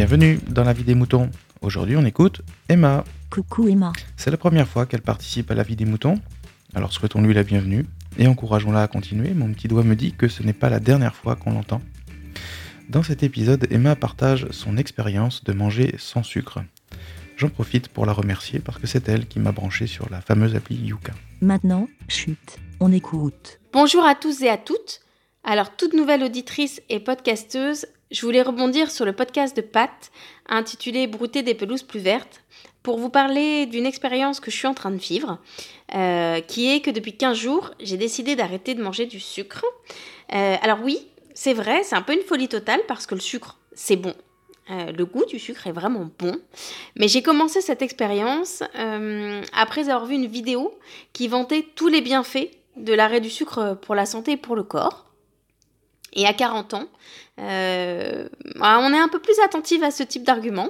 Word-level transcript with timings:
Bienvenue 0.00 0.40
dans 0.48 0.64
la 0.64 0.72
vie 0.72 0.82
des 0.82 0.94
moutons. 0.94 1.28
Aujourd'hui, 1.60 1.94
on 1.94 2.06
écoute 2.06 2.40
Emma. 2.70 3.04
Coucou 3.28 3.68
Emma. 3.68 3.92
C'est 4.16 4.30
la 4.30 4.38
première 4.38 4.66
fois 4.66 4.86
qu'elle 4.86 5.02
participe 5.02 5.50
à 5.50 5.54
la 5.54 5.62
vie 5.62 5.76
des 5.76 5.84
moutons. 5.84 6.18
Alors 6.74 6.90
souhaitons-lui 6.90 7.34
la 7.34 7.42
bienvenue 7.42 7.84
et 8.18 8.26
encourageons-la 8.26 8.80
à 8.80 8.88
continuer. 8.88 9.34
Mon 9.34 9.52
petit 9.52 9.68
doigt 9.68 9.84
me 9.84 9.94
dit 9.94 10.14
que 10.14 10.26
ce 10.26 10.42
n'est 10.42 10.54
pas 10.54 10.70
la 10.70 10.80
dernière 10.80 11.14
fois 11.14 11.36
qu'on 11.36 11.52
l'entend. 11.52 11.82
Dans 12.88 13.02
cet 13.02 13.22
épisode, 13.22 13.66
Emma 13.70 13.94
partage 13.94 14.46
son 14.52 14.78
expérience 14.78 15.44
de 15.44 15.52
manger 15.52 15.94
sans 15.98 16.22
sucre. 16.22 16.60
J'en 17.36 17.50
profite 17.50 17.88
pour 17.88 18.06
la 18.06 18.14
remercier 18.14 18.58
parce 18.58 18.78
que 18.78 18.86
c'est 18.86 19.06
elle 19.06 19.26
qui 19.26 19.38
m'a 19.38 19.52
branché 19.52 19.86
sur 19.86 20.08
la 20.08 20.22
fameuse 20.22 20.56
appli 20.56 20.76
Yuka. 20.76 21.12
Maintenant, 21.42 21.88
chute, 22.08 22.56
on 22.80 22.90
écoute. 22.90 23.60
Bonjour 23.74 24.06
à 24.06 24.14
tous 24.14 24.40
et 24.40 24.48
à 24.48 24.56
toutes. 24.56 25.02
Alors, 25.44 25.76
toute 25.76 25.92
nouvelle 25.92 26.22
auditrice 26.22 26.80
et 26.88 27.00
podcasteuse, 27.00 27.84
je 28.10 28.26
voulais 28.26 28.42
rebondir 28.42 28.90
sur 28.90 29.04
le 29.04 29.12
podcast 29.12 29.56
de 29.56 29.62
Pat, 29.62 30.10
intitulé 30.48 31.06
Brouter 31.06 31.42
des 31.42 31.54
pelouses 31.54 31.82
plus 31.82 32.00
vertes, 32.00 32.42
pour 32.82 32.98
vous 32.98 33.10
parler 33.10 33.66
d'une 33.66 33.86
expérience 33.86 34.40
que 34.40 34.50
je 34.50 34.56
suis 34.56 34.66
en 34.66 34.74
train 34.74 34.90
de 34.90 34.96
vivre, 34.96 35.38
euh, 35.94 36.40
qui 36.40 36.70
est 36.70 36.80
que 36.80 36.90
depuis 36.90 37.16
15 37.16 37.36
jours, 37.36 37.70
j'ai 37.78 37.96
décidé 37.96 38.36
d'arrêter 38.36 38.74
de 38.74 38.82
manger 38.82 39.06
du 39.06 39.20
sucre. 39.20 39.64
Euh, 40.32 40.56
alors 40.62 40.78
oui, 40.82 41.06
c'est 41.34 41.52
vrai, 41.52 41.82
c'est 41.84 41.94
un 41.94 42.02
peu 42.02 42.14
une 42.14 42.22
folie 42.22 42.48
totale 42.48 42.80
parce 42.88 43.06
que 43.06 43.14
le 43.14 43.20
sucre, 43.20 43.58
c'est 43.74 43.96
bon. 43.96 44.14
Euh, 44.70 44.92
le 44.92 45.04
goût 45.04 45.24
du 45.26 45.38
sucre 45.38 45.66
est 45.66 45.72
vraiment 45.72 46.08
bon. 46.18 46.36
Mais 46.96 47.06
j'ai 47.06 47.22
commencé 47.22 47.60
cette 47.60 47.82
expérience 47.82 48.62
après 49.52 49.88
avoir 49.88 50.06
vu 50.06 50.14
une 50.14 50.26
vidéo 50.26 50.78
qui 51.12 51.28
vantait 51.28 51.66
tous 51.74 51.88
les 51.88 52.00
bienfaits 52.00 52.50
de 52.76 52.92
l'arrêt 52.94 53.20
du 53.20 53.30
sucre 53.30 53.78
pour 53.82 53.94
la 53.94 54.06
santé 54.06 54.32
et 54.32 54.36
pour 54.36 54.56
le 54.56 54.62
corps. 54.62 55.09
Et 56.12 56.26
à 56.26 56.32
40 56.32 56.74
ans, 56.74 56.88
euh, 57.40 58.28
on 58.60 58.92
est 58.92 58.98
un 58.98 59.08
peu 59.08 59.20
plus 59.20 59.38
attentive 59.44 59.82
à 59.82 59.90
ce 59.90 60.02
type 60.02 60.24
d'argument. 60.24 60.68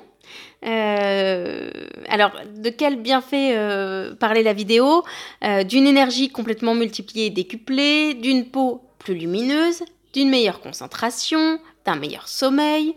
Euh, 0.67 1.71
alors, 2.09 2.33
de 2.55 2.71
quel 2.71 3.01
bienfait 3.01 3.57
euh, 3.57 4.15
parlait 4.15 4.43
la 4.43 4.53
vidéo? 4.53 5.05
D'une 5.43 5.87
énergie 5.87 6.31
complètement 6.31 6.75
multipliée 6.75 7.27
et 7.27 7.31
décuplée, 7.31 8.15
d'une 8.15 8.47
peau 8.47 8.83
plus 8.99 9.15
lumineuse, 9.15 9.83
d'une 10.13 10.29
meilleure 10.29 10.61
concentration, 10.61 11.59
d'un 11.85 11.97
meilleur 11.97 12.29
sommeil, 12.29 12.95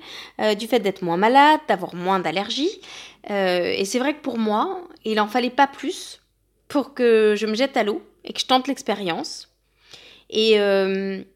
du 0.60 0.68
fait 0.68 0.80
d'être 0.80 1.04
moins 1.04 1.18
malade, 1.18 1.62
d'avoir 1.68 1.96
moins 1.96 2.20
d'allergies. 2.20 2.82
et 3.30 3.86
c'est 3.86 4.00
vrai 4.00 4.14
que 4.14 4.22
pour 4.22 4.38
moi, 4.38 4.82
il 5.06 5.20
en 5.22 5.28
fallait 5.28 5.50
pas 5.50 5.68
plus 5.68 6.20
pour 6.68 6.94
que 6.94 7.36
je 7.38 7.46
me 7.46 7.56
jette 7.56 7.78
à 7.78 7.84
l'eau 7.84 8.02
et 8.26 8.34
que 8.34 8.40
je 8.40 8.46
tente 8.46 8.68
l'expérience. 8.68 9.50
Et 10.30 10.58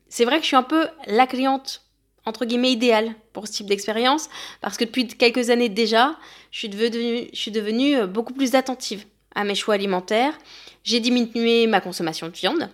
c'est 0.10 0.26
vrai 0.26 0.38
que 0.38 0.44
je 0.44 0.48
suis 0.48 0.56
un 0.56 0.64
peu 0.64 0.88
la 1.06 1.28
cliente 1.28 1.84
entre 2.26 2.46
guillemets 2.46 2.72
idéale 2.72 3.16
pour 3.32 3.48
ce 3.48 3.54
type 3.54 3.68
d'expérience 3.68 4.30
parce 4.62 4.78
que 4.78 4.84
depuis 4.84 5.08
quelques 5.08 5.50
années 5.50 5.70
déjà, 5.70 6.16
je 6.52 6.60
suis 6.60 6.70
devenue, 6.70 7.30
je 7.32 7.40
suis 7.40 7.52
devenue 7.52 7.96
euh, 7.96 8.08
beaucoup 8.08 8.34
plus 8.34 8.56
attentive 8.56 9.06
à 9.34 9.44
mes 9.44 9.56
choix 9.56 9.76
alimentaires. 9.76 10.38
J'ai 10.84 11.00
diminué 11.00 11.68
ma 11.68 11.80
consommation 11.80 12.28
de 12.28 12.34
viande. 12.34 12.70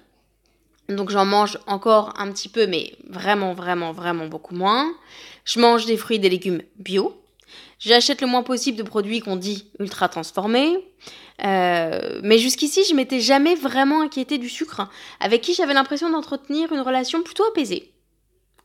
Donc 0.90 1.12
j'en 1.12 1.26
mange 1.26 1.58
encore 1.68 2.14
un 2.20 2.32
petit 2.32 2.50
peu, 2.50 2.68
mais 2.68 2.96
vraiment, 3.08 3.54
vraiment, 3.54 3.92
vraiment 3.92 4.28
beaucoup 4.28 4.56
moins. 4.56 4.92
Je 5.46 5.60
mange 5.60 5.86
des 5.86 5.98
fruits 5.98 6.18
et 6.18 6.20
des 6.20 6.30
légumes 6.30 6.62
bio. 6.78 7.20
J'achète 7.80 8.22
le 8.22 8.28
moins 8.28 8.44
possible 8.44 8.78
de 8.78 8.84
produits 8.84 9.20
qu'on 9.20 9.36
dit 9.36 9.68
ultra 9.80 10.10
transformés. 10.10 10.78
Euh, 11.44 12.20
mais 12.24 12.38
jusqu'ici, 12.38 12.84
je 12.88 12.96
m'étais 12.96 13.20
jamais 13.20 13.56
vraiment 13.56 14.02
inquiétée 14.02 14.38
du 14.38 14.50
sucre, 14.50 14.88
avec 15.20 15.42
qui 15.42 15.54
j'avais 15.54 15.74
l'impression 15.74 16.10
d'entretenir 16.10 16.72
une 16.72 16.82
relation 16.82 17.24
plutôt 17.24 17.44
apaisée. 17.46 17.92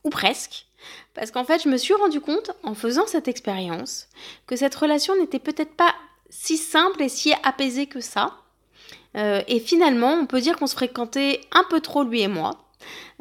Ou 0.03 0.09
presque. 0.09 0.65
Parce 1.13 1.31
qu'en 1.31 1.43
fait, 1.43 1.63
je 1.63 1.69
me 1.69 1.77
suis 1.77 1.93
rendu 1.93 2.21
compte, 2.21 2.51
en 2.63 2.73
faisant 2.73 3.07
cette 3.07 3.27
expérience, 3.27 4.07
que 4.47 4.55
cette 4.55 4.75
relation 4.75 5.15
n'était 5.17 5.39
peut-être 5.39 5.75
pas 5.75 5.93
si 6.29 6.57
simple 6.57 7.01
et 7.01 7.09
si 7.09 7.33
apaisée 7.43 7.87
que 7.87 7.99
ça. 7.99 8.37
Euh, 9.17 9.41
et 9.47 9.59
finalement, 9.59 10.13
on 10.13 10.25
peut 10.25 10.39
dire 10.39 10.57
qu'on 10.57 10.67
se 10.67 10.75
fréquentait 10.75 11.41
un 11.51 11.63
peu 11.69 11.81
trop, 11.81 12.03
lui 12.03 12.21
et 12.21 12.27
moi. 12.27 12.65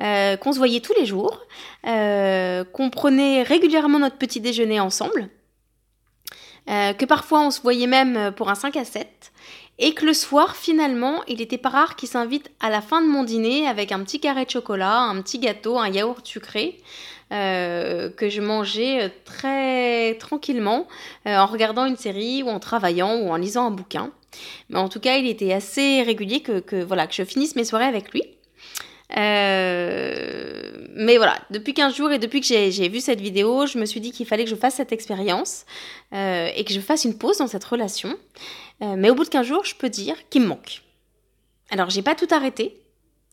Euh, 0.00 0.37
qu'on 0.37 0.53
se 0.53 0.59
voyait 0.59 0.78
tous 0.78 0.94
les 0.94 1.05
jours, 1.05 1.44
qu'on 1.83 2.91
prenait 2.91 3.43
régulièrement 3.43 3.99
notre 3.99 4.17
petit 4.17 4.41
déjeuner 4.41 4.78
ensemble, 4.78 5.31
euh, 6.69 6.93
que 6.93 7.06
parfois 7.06 7.41
on 7.41 7.50
se 7.50 7.62
voyait 7.62 7.87
même 7.87 8.17
euh, 8.17 8.31
pour 8.31 8.50
un 8.50 8.55
5 8.55 8.77
à 8.77 8.84
7, 8.84 9.09
et 9.78 9.94
que 9.94 10.05
le 10.05 10.12
soir, 10.12 10.56
finalement, 10.56 11.22
il 11.28 11.41
était 11.41 11.59
pas 11.59 11.69
rare 11.69 11.97
qu'il 11.97 12.09
s'invite 12.09 12.50
à 12.61 12.71
la 12.71 12.81
fin 12.81 13.00
de 13.00 13.06
mon 13.06 13.25
dîner 13.25 13.66
avec 13.66 13.93
un 13.93 14.00
petit 14.00 14.21
carré 14.21 14.44
de 14.44 14.50
chocolat, 14.50 15.00
un 15.00 15.21
petit 15.22 15.39
gâteau, 15.39 15.78
un 15.78 15.89
yaourt 15.89 16.27
sucré, 16.27 16.78
euh, 17.33 18.11
que 18.11 18.28
je 18.28 18.41
mangeais 18.41 19.12
très 19.25 20.15
tranquillement 20.15 20.88
en 21.27 21.47
regardant 21.47 21.84
une 21.84 21.97
série 21.97 22.43
ou 22.43 22.49
en 22.49 22.59
travaillant 22.59 23.17
ou 23.17 23.31
en 23.31 23.37
lisant 23.37 23.67
un 23.67 23.71
bouquin. 23.71 24.11
Mais 24.69 24.78
en 24.78 24.88
tout 24.88 25.00
cas, 25.00 25.17
il 25.17 25.27
était 25.27 25.53
assez 25.53 26.03
régulier 26.03 26.41
que, 26.41 26.83
voilà, 26.83 27.06
que 27.06 27.15
je 27.15 27.25
finisse 27.25 27.56
mes 27.56 27.65
soirées 27.65 27.84
avec 27.84 28.12
lui. 28.12 28.22
Euh, 29.17 30.87
mais 30.94 31.17
voilà, 31.17 31.38
depuis 31.50 31.72
15 31.72 31.94
jours 31.94 32.11
et 32.11 32.19
depuis 32.19 32.41
que 32.41 32.47
j'ai 32.47 32.88
vu 32.88 33.00
cette 33.00 33.21
vidéo, 33.21 33.67
je 33.67 33.78
me 33.78 33.87
suis 33.87 34.00
dit 34.00 34.12
qu'il 34.12 34.27
fallait 34.27 34.44
que 34.44 34.50
je 34.50 34.56
fasse 34.56 34.75
cette 34.75 34.93
expérience 34.93 35.65
euh, 36.12 36.50
et 36.55 36.65
que 36.65 36.75
je 36.75 36.81
fasse 36.81 37.05
une 37.05 37.17
pause 37.17 37.38
dans 37.38 37.47
cette 37.47 37.65
relation. 37.65 38.15
Euh, 38.83 38.94
mais 38.97 39.11
au 39.11 39.15
bout 39.15 39.25
de 39.25 39.28
15 39.28 39.47
jours, 39.47 39.65
je 39.65 39.75
peux 39.75 39.89
dire 39.89 40.16
qu'il 40.28 40.43
me 40.43 40.49
manque. 40.49 40.83
Alors, 41.71 41.91
j'ai 41.91 42.03
pas 42.03 42.15
tout 42.15 42.28
arrêté, 42.31 42.81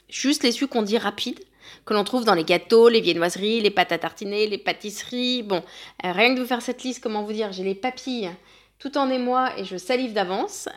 juste 0.10 0.44
les 0.44 0.52
sucres 0.52 0.74
qu'on 0.74 0.82
dit 0.82 0.98
rapides, 0.98 1.40
que 1.86 1.94
l'on 1.94 2.04
trouve 2.04 2.26
dans 2.26 2.34
les 2.34 2.44
gâteaux, 2.44 2.90
les 2.90 3.02
viennoiseries, 3.02 3.62
les 3.62 3.72
pâtes 3.72 3.92
à 3.92 3.98
tartiner, 3.98 4.48
les 4.48 4.58
pâtisseries. 4.58 5.44
Bon, 5.44 5.64
rien 6.04 6.30
que 6.30 6.36
de 6.36 6.42
vous 6.42 6.48
faire 6.48 6.62
cette 6.62 6.84
liste, 6.84 7.02
comment 7.02 7.24
vous 7.24 7.34
dire, 7.34 7.52
j'ai 7.52 7.64
les 7.64 7.76
papilles 7.76 8.32
tout 8.78 8.98
en 8.98 9.10
émoi 9.10 9.58
et 9.58 9.66
je 9.66 9.78
salive 9.78 10.14
d'avance. 10.14 10.68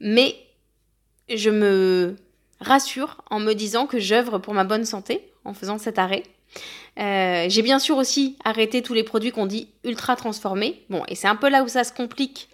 mais 0.00 0.36
je 1.28 1.50
me 1.50 2.16
rassure 2.60 3.22
en 3.30 3.40
me 3.40 3.52
disant 3.54 3.86
que 3.86 3.98
j'œuvre 3.98 4.38
pour 4.38 4.54
ma 4.54 4.64
bonne 4.64 4.84
santé 4.84 5.32
en 5.44 5.54
faisant 5.54 5.78
cet 5.78 5.98
arrêt. 5.98 6.22
Euh, 6.98 7.46
j'ai 7.48 7.62
bien 7.62 7.78
sûr 7.78 7.96
aussi 7.96 8.36
arrêté 8.44 8.82
tous 8.82 8.94
les 8.94 9.04
produits 9.04 9.30
qu'on 9.30 9.46
dit 9.46 9.68
ultra 9.84 10.16
transformés. 10.16 10.82
Bon, 10.90 11.02
et 11.08 11.14
c'est 11.14 11.28
un 11.28 11.36
peu 11.36 11.48
là 11.48 11.62
où 11.62 11.68
ça 11.68 11.84
se 11.84 11.92
complique 11.92 12.48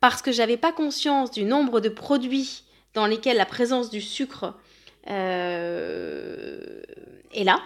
parce 0.00 0.22
que 0.22 0.32
j'avais 0.32 0.56
pas 0.56 0.72
conscience 0.72 1.30
du 1.30 1.44
nombre 1.44 1.80
de 1.80 1.88
produits 1.88 2.64
dans 2.94 3.06
lesquels 3.06 3.36
la 3.36 3.46
présence 3.46 3.90
du 3.90 4.00
sucre 4.00 4.54
euh, 5.08 6.82
est 7.32 7.44
là. 7.44 7.60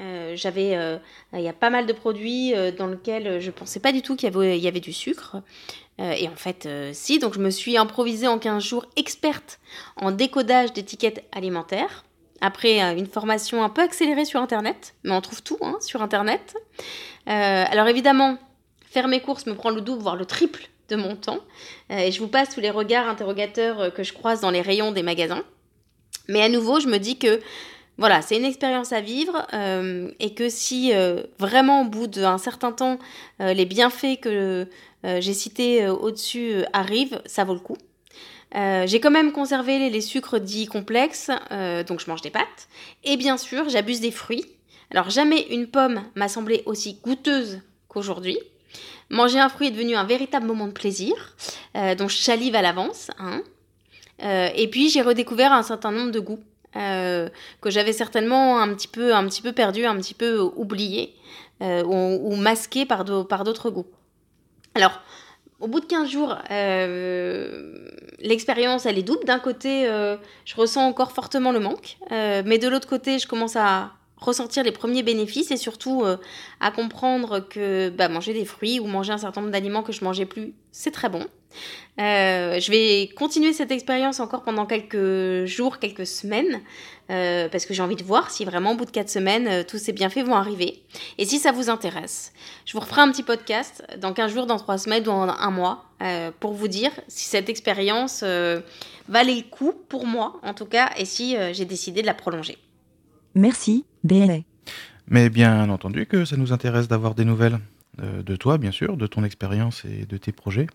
Euh, 0.00 0.36
j'avais, 0.36 0.78
il 1.32 1.40
y 1.40 1.48
a 1.48 1.52
pas 1.52 1.70
mal 1.70 1.86
de 1.86 1.92
produits 1.92 2.54
dans 2.78 2.86
lesquels 2.86 3.40
je 3.40 3.50
pensais 3.50 3.80
pas 3.80 3.90
du 3.90 4.00
tout 4.00 4.14
qu'il 4.14 4.32
y 4.32 4.58
y 4.58 4.68
avait 4.68 4.80
du 4.80 4.92
sucre. 4.92 5.38
Et 5.98 6.28
en 6.28 6.36
fait, 6.36 6.68
si, 6.92 7.18
donc 7.18 7.34
je 7.34 7.40
me 7.40 7.50
suis 7.50 7.76
improvisée 7.76 8.28
en 8.28 8.38
15 8.38 8.62
jours 8.62 8.86
experte 8.94 9.58
en 9.96 10.12
décodage 10.12 10.72
d'étiquettes 10.72 11.24
alimentaires. 11.32 12.04
Après 12.40 12.82
euh, 12.82 12.96
une 12.96 13.06
formation 13.06 13.62
un 13.62 13.68
peu 13.68 13.82
accélérée 13.82 14.24
sur 14.24 14.40
Internet, 14.40 14.94
mais 15.04 15.12
on 15.12 15.20
trouve 15.20 15.42
tout 15.42 15.58
hein, 15.60 15.76
sur 15.80 16.02
Internet. 16.02 16.56
alors 17.26 17.88
évidemment, 17.88 18.38
faire 18.86 19.08
mes 19.08 19.20
courses 19.20 19.46
me 19.46 19.54
prend 19.54 19.70
le 19.70 19.80
double, 19.80 20.02
voire 20.02 20.16
le 20.16 20.24
triple 20.24 20.68
de 20.88 20.96
mon 20.96 21.16
temps. 21.16 21.40
et 21.90 22.10
je 22.10 22.18
vous 22.20 22.28
passe 22.28 22.54
tous 22.54 22.60
les 22.60 22.70
regards 22.70 23.06
interrogateurs 23.06 23.92
que 23.92 24.02
je 24.02 24.14
croise 24.14 24.40
dans 24.40 24.50
les 24.50 24.62
rayons 24.62 24.92
des 24.92 25.02
magasins. 25.02 25.42
Mais 26.28 26.40
à 26.40 26.48
nouveau, 26.48 26.80
je 26.80 26.88
me 26.88 26.96
dis 26.96 27.18
que 27.18 27.40
voilà, 27.98 28.22
c'est 28.22 28.38
une 28.38 28.46
expérience 28.46 28.92
à 28.94 29.02
vivre 29.02 29.46
et 30.18 30.34
que 30.34 30.48
si 30.48 30.92
vraiment 31.38 31.82
au 31.82 31.84
bout 31.84 32.06
d'un 32.06 32.38
certain 32.38 32.72
temps, 32.72 32.98
les 33.40 33.66
bienfaits 33.66 34.20
que 34.22 34.66
euh, 35.04 35.20
j'ai 35.20 35.34
cité 35.34 35.84
euh, 35.84 35.94
au-dessus 35.94 36.52
euh, 36.52 36.64
arrive, 36.72 37.22
ça 37.26 37.44
vaut 37.44 37.54
le 37.54 37.60
coup. 37.60 37.76
J'ai 38.54 39.00
quand 39.00 39.10
même 39.10 39.32
conservé 39.32 39.90
les, 39.90 40.00
sucres 40.00 40.40
dits 40.40 40.66
complexes, 40.66 41.30
donc 41.86 42.00
je 42.00 42.08
mange 42.08 42.22
des 42.22 42.30
pâtes. 42.30 42.68
Et 43.04 43.16
bien 43.16 43.36
sûr, 43.36 43.68
j'abuse 43.68 44.00
des 44.00 44.10
fruits. 44.10 44.44
Alors 44.90 45.10
jamais 45.10 45.42
une 45.50 45.66
pomme 45.66 46.02
m'a 46.14 46.28
semblé 46.28 46.62
aussi 46.64 46.98
goûteuse 47.04 47.60
qu'aujourd'hui. 47.88 48.38
Manger 49.10 49.38
un 49.38 49.48
fruit 49.48 49.68
est 49.68 49.70
devenu 49.70 49.96
un 49.96 50.04
véritable 50.04 50.46
moment 50.46 50.66
de 50.66 50.72
plaisir, 50.72 51.14
donc 51.74 52.10
je 52.10 52.16
salive 52.16 52.54
à 52.54 52.62
l'avance. 52.62 53.10
Hein. 53.18 53.42
et 54.20 54.68
puis 54.70 54.88
j'ai 54.88 55.02
redécouvert 55.02 55.52
un 55.52 55.62
certain 55.62 55.90
nombre 55.90 56.10
de 56.10 56.20
goûts 56.20 56.42
que 56.72 57.30
j'avais 57.70 57.92
certainement 57.92 58.60
un 58.60 58.72
petit 58.74 58.88
peu, 58.88 59.14
un 59.14 59.26
petit 59.26 59.42
peu 59.42 59.52
perdu, 59.52 59.84
un 59.84 59.96
petit 59.96 60.14
peu 60.14 60.40
oublié 60.40 61.14
ou, 61.60 62.18
ou 62.22 62.36
masqué 62.36 62.86
par 62.86 63.04
d'autres 63.04 63.70
goûts. 63.70 63.86
Alors, 64.78 65.00
au 65.60 65.66
bout 65.66 65.80
de 65.80 65.86
15 65.86 66.08
jours, 66.08 66.36
euh, 66.50 67.88
l'expérience, 68.20 68.86
elle 68.86 68.98
est 68.98 69.02
double. 69.02 69.24
D'un 69.24 69.40
côté, 69.40 69.88
euh, 69.88 70.16
je 70.44 70.54
ressens 70.54 70.86
encore 70.86 71.12
fortement 71.12 71.50
le 71.50 71.60
manque, 71.60 71.98
euh, 72.12 72.42
mais 72.46 72.58
de 72.58 72.68
l'autre 72.68 72.88
côté, 72.88 73.18
je 73.18 73.26
commence 73.26 73.56
à 73.56 73.90
ressentir 74.20 74.62
les 74.64 74.72
premiers 74.72 75.02
bénéfices 75.02 75.50
et 75.50 75.56
surtout 75.56 76.04
à 76.60 76.70
comprendre 76.70 77.40
que 77.40 77.88
bah, 77.90 78.08
manger 78.08 78.32
des 78.32 78.44
fruits 78.44 78.80
ou 78.80 78.86
manger 78.86 79.12
un 79.12 79.18
certain 79.18 79.40
nombre 79.40 79.52
d'aliments 79.52 79.82
que 79.82 79.92
je 79.92 80.04
mangeais 80.04 80.26
plus, 80.26 80.54
c'est 80.72 80.90
très 80.90 81.08
bon. 81.08 81.26
Euh, 81.98 82.60
je 82.60 82.70
vais 82.70 83.08
continuer 83.16 83.52
cette 83.52 83.72
expérience 83.72 84.20
encore 84.20 84.42
pendant 84.42 84.66
quelques 84.66 85.46
jours, 85.46 85.78
quelques 85.78 86.06
semaines, 86.06 86.60
euh, 87.10 87.48
parce 87.48 87.66
que 87.66 87.74
j'ai 87.74 87.82
envie 87.82 87.96
de 87.96 88.04
voir 88.04 88.30
si 88.30 88.44
vraiment 88.44 88.72
au 88.72 88.74
bout 88.76 88.84
de 88.84 88.90
quatre 88.90 89.08
semaines, 89.08 89.48
euh, 89.48 89.62
tous 89.66 89.78
ces 89.78 89.92
bienfaits 89.92 90.24
vont 90.24 90.36
arriver. 90.36 90.82
Et 91.16 91.24
si 91.24 91.38
ça 91.38 91.50
vous 91.50 91.70
intéresse, 91.70 92.32
je 92.66 92.72
vous 92.74 92.80
referai 92.80 93.00
un 93.00 93.10
petit 93.10 93.24
podcast 93.24 93.82
dans 93.98 94.12
15 94.12 94.32
jours, 94.32 94.46
dans 94.46 94.58
3 94.58 94.78
semaines 94.78 95.02
ou 95.02 95.06
dans 95.06 95.22
un 95.22 95.50
mois, 95.50 95.84
pour 96.38 96.52
vous 96.52 96.68
dire 96.68 96.92
si 97.08 97.24
cette 97.24 97.48
expérience 97.48 98.22
valait 98.22 99.34
le 99.34 99.50
coup 99.50 99.72
pour 99.88 100.06
moi, 100.06 100.38
en 100.44 100.54
tout 100.54 100.66
cas, 100.66 100.90
et 100.96 101.04
si 101.04 101.36
j'ai 101.52 101.64
décidé 101.64 102.02
de 102.02 102.06
la 102.06 102.14
prolonger. 102.14 102.56
Merci, 103.34 103.84
BLA. 104.04 104.38
Mais 105.08 105.30
bien 105.30 105.70
entendu 105.70 106.06
que 106.06 106.24
ça 106.24 106.36
nous 106.36 106.52
intéresse 106.52 106.88
d'avoir 106.88 107.14
des 107.14 107.24
nouvelles. 107.24 107.58
de 107.98 108.36
toi, 108.36 108.58
bien 108.58 108.70
sûr, 108.70 108.96
de 108.96 109.06
ton 109.08 109.24
expérience 109.24 109.84
et 109.84 110.06
de 110.06 110.16
tes 110.16 110.30
projets. 110.30 110.68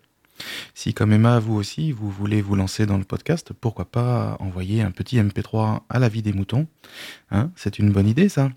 Si 0.74 0.94
comme 0.94 1.12
Emma, 1.12 1.38
vous 1.38 1.54
aussi, 1.54 1.92
vous 1.92 2.10
voulez 2.10 2.42
vous 2.42 2.56
lancer 2.56 2.86
dans 2.86 2.98
le 2.98 3.04
podcast, 3.04 3.52
pourquoi 3.52 3.84
pas 3.84 4.36
envoyer 4.40 4.82
un 4.82 4.90
petit 4.90 5.18
MP3 5.18 5.82
à 5.88 5.98
la 5.98 6.08
vie 6.08 6.22
des 6.22 6.32
moutons? 6.32 6.66
Hein 7.30 7.50
C'est 7.56 7.78
une 7.78 7.92
bonne 7.92 8.08
idée 8.08 8.28
ça 8.28 8.50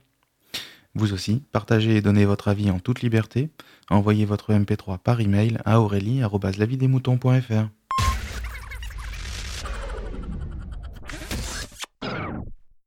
Vous 0.95 1.13
aussi, 1.13 1.43
partagez 1.51 1.97
et 1.97 2.01
donnez 2.01 2.25
votre 2.25 2.47
avis 2.47 2.71
en 2.71 2.79
toute 2.79 3.01
liberté. 3.01 3.49
Envoyez 3.89 4.25
votre 4.25 4.53
MP3 4.53 4.97
par 4.97 5.21
email 5.21 5.57
à 5.65 5.79
aurélie.lavidesmoutons.fr. 5.79 7.69